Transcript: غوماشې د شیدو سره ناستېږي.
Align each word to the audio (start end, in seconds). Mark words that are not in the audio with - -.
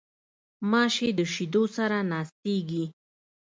غوماشې 0.59 1.09
د 1.17 1.19
شیدو 1.33 1.63
سره 1.75 1.97
ناستېږي. 2.11 2.85